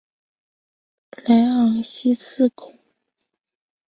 [1.27, 2.73] 莱昂西兹孔。